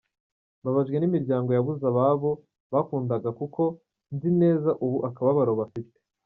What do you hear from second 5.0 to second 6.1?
akababaro bafite.